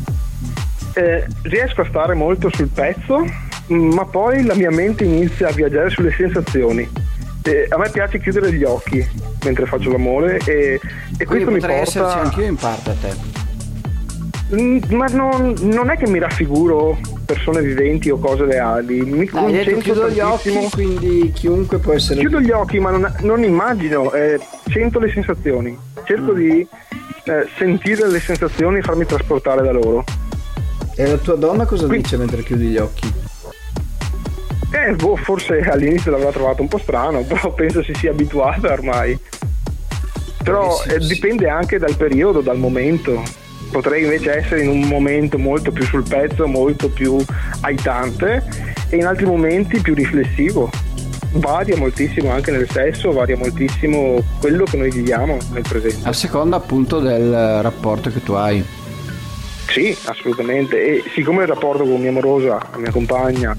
[0.95, 3.23] Eh, riesco a stare molto sul pezzo,
[3.67, 6.89] ma poi la mia mente inizia a viaggiare sulle sensazioni.
[7.43, 9.05] Eh, a me piace chiudere gli occhi
[9.43, 10.79] mentre faccio l'amore e,
[11.17, 12.21] e questo mi potrei esserci porta...
[12.21, 13.39] anch'io in parte a te
[14.53, 19.37] Mm, Ma non, non è che mi raffiguro persone viventi o cose reali, mi detto
[19.37, 24.11] concentro chiudo gli occhi quindi chiunque può essere Chiudo gli occhi ma non, non immagino,
[24.11, 24.37] eh,
[24.69, 26.03] sento le sensazioni, Mm.
[26.03, 26.67] cerco di
[27.23, 30.03] eh, sentire le sensazioni e farmi trasportare da loro.
[30.97, 33.13] e la tua donna cosa Qui- dice mentre chiudi gli occhi?
[34.71, 39.17] Eh, boh, forse all'inizio l'avrà trovato un po' strano, però penso si sia abituata ormai.
[40.43, 43.21] Però eh, dipende anche dal periodo, dal momento.
[43.69, 47.23] Potrei invece essere in un momento molto più sul pezzo, molto più
[47.61, 48.43] aitante
[48.89, 50.69] e in altri momenti più riflessivo.
[51.33, 56.07] Varia moltissimo anche nel sesso, varia moltissimo quello che noi viviamo nel presente.
[56.07, 58.61] A seconda appunto del rapporto che tu hai.
[59.69, 60.83] Sì, assolutamente.
[60.83, 63.55] E siccome il rapporto con mia amorosa, la mia compagna,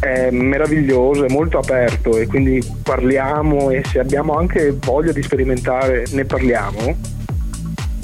[0.00, 6.04] è meraviglioso, è molto aperto e quindi parliamo e se abbiamo anche voglia di sperimentare
[6.12, 6.96] ne parliamo,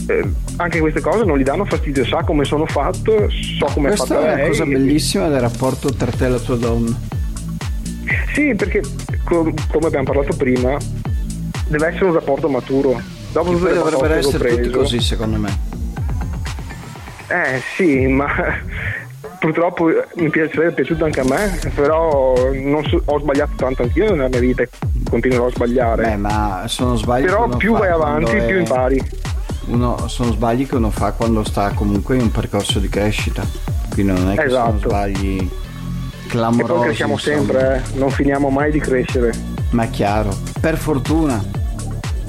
[0.08, 3.94] eh, anche queste cose non gli danno fastidio, sa come sono fatto, so come è
[3.94, 4.48] Questa fatta è una lei.
[4.48, 6.98] cosa bellissima del rapporto tra te e la tua donna.
[8.34, 8.82] Sì, perché
[9.24, 10.76] com- come abbiamo parlato prima,
[11.68, 13.00] deve essere un rapporto maturo.
[13.32, 15.72] Dopo le dovrebbero essere tutti preso- così secondo me.
[17.28, 18.28] Eh sì, ma
[19.44, 22.34] purtroppo eh, mi piacerebbe, è piaciuto anche a me, però
[22.86, 24.70] so, ho sbagliato tanto anch'io nella mia vita e
[25.08, 26.02] continuerò a sbagliare.
[26.02, 27.24] Beh, ma sono sbagli.
[27.24, 28.46] Però più vai avanti, è...
[28.46, 29.02] più impari.
[29.66, 33.44] Uno, sono sbagli che uno fa quando sta comunque in un percorso di crescita.
[33.92, 34.78] Quindi non è che esatto.
[34.78, 35.50] sono sbagli
[36.28, 36.62] clamorosi.
[36.62, 37.36] E poi cresciamo insomma.
[37.36, 37.98] sempre, eh?
[37.98, 39.32] non finiamo mai di crescere.
[39.70, 41.42] Ma è chiaro, per fortuna.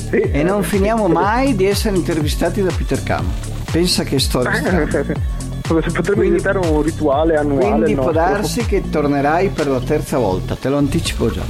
[0.10, 1.12] Sì, e non eh, finiamo sì.
[1.14, 3.26] mai di essere intervistati da Peter Cam.
[3.72, 4.52] Pensa che storia.
[5.68, 7.84] Potrebbe quindi, diventare un rituale annuale.
[7.84, 11.44] Quindi può darsi che tornerai per la terza volta, te lo anticipo già.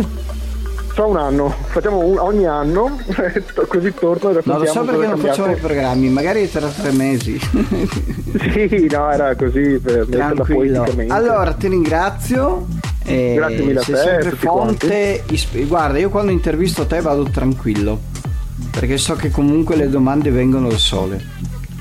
[0.94, 2.98] Tra un anno, facciamo un, ogni anno,
[3.68, 7.38] così torno e No, lo so perché non facciamo i programmi, magari tra tre mesi.
[7.44, 10.86] sì, no, era così per Tranquillo.
[11.08, 12.66] Allora, ti ringrazio.
[13.04, 13.96] Eh, Grazie mille a te.
[13.98, 15.24] sempre fonte.
[15.30, 18.00] Isp- guarda, io quando intervisto te vado tranquillo,
[18.72, 21.22] perché so che comunque le domande vengono da sole.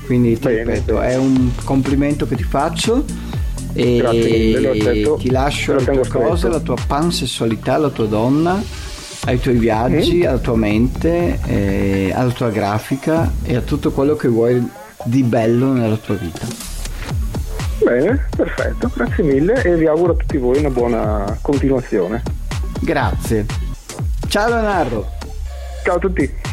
[0.05, 3.03] Quindi ti Bene, ripeto, è un complimento che ti faccio
[3.73, 8.61] e mille, ti lascio le tue cose, la tua pansessualità, la tua donna,
[9.25, 10.27] ai tuoi viaggi, mm.
[10.27, 14.65] alla tua mente, eh, alla tua grafica e a tutto quello che vuoi
[15.03, 16.45] di bello nella tua vita.
[17.83, 22.23] Bene, perfetto, grazie mille e vi auguro a tutti voi una buona continuazione.
[22.79, 23.45] Grazie.
[24.27, 25.07] Ciao Leonardo.
[25.83, 26.44] Ciao a tutti.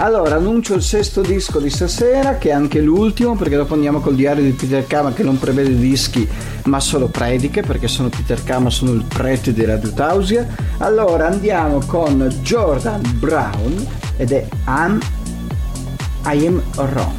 [0.00, 4.14] Allora, annuncio il sesto disco di stasera, che è anche l'ultimo, perché dopo andiamo col
[4.14, 6.26] diario di Peter Kama che non prevede dischi,
[6.66, 10.46] ma solo prediche, perché sono Peter Kama, sono il prete di Radio Tausia.
[10.78, 13.86] Allora, andiamo con Jordan Brown
[14.16, 15.00] ed è I'm
[16.26, 17.16] I Am Wrong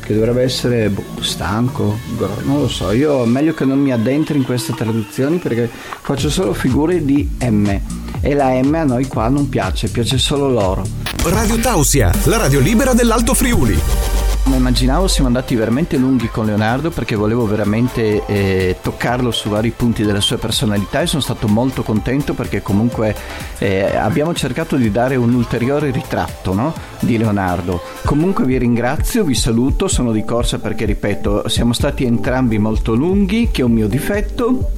[0.00, 1.98] che dovrebbe essere boh, stanco,
[2.44, 6.52] non lo so, io meglio che non mi addentri in queste traduzioni perché faccio solo
[6.52, 7.80] figure di M
[8.20, 11.05] e la M a noi qua non piace, piace solo loro.
[11.28, 14.05] Radio Tausia, la radio libera dell'Alto Friuli.
[14.46, 19.70] Come immaginavo siamo andati veramente lunghi con Leonardo perché volevo veramente eh, toccarlo su vari
[19.70, 23.12] punti della sua personalità e sono stato molto contento perché comunque
[23.58, 26.72] eh, abbiamo cercato di dare un ulteriore ritratto no?
[27.00, 27.82] di Leonardo.
[28.04, 33.50] Comunque vi ringrazio, vi saluto, sono di corsa perché ripeto siamo stati entrambi molto lunghi,
[33.50, 34.70] che è un mio difetto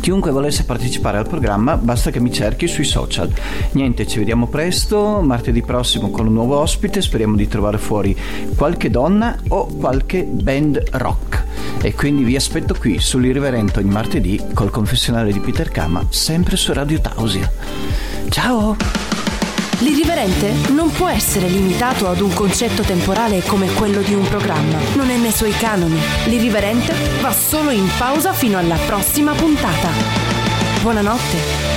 [0.00, 3.30] Chiunque volesse partecipare al programma basta che mi cerchi sui social.
[3.72, 8.16] Niente, ci vediamo presto, martedì prossimo con un nuovo ospite, speriamo di trovare fuori
[8.56, 11.44] qualche donna o qualche band rock.
[11.82, 16.72] E quindi vi aspetto qui sull'Irriverento il martedì col confessionale di Peter Kama, sempre su
[16.72, 17.50] Radio Tausia.
[18.28, 18.76] Ciao!
[19.78, 24.76] L'irriverente non può essere limitato ad un concetto temporale come quello di un programma.
[24.94, 25.98] Non è nei suoi canoni.
[26.26, 29.88] L'irriverente va solo in pausa fino alla prossima puntata.
[30.82, 31.69] Buonanotte.